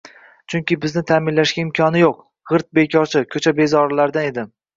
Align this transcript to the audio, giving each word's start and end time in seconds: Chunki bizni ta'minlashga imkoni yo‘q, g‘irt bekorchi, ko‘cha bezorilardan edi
Chunki 0.53 0.77
bizni 0.85 1.03
ta'minlashga 1.11 1.61
imkoni 1.65 2.01
yo‘q, 2.05 2.15
g‘irt 2.53 2.67
bekorchi, 2.79 3.23
ko‘cha 3.37 3.55
bezorilardan 3.61 4.33
edi 4.33 4.49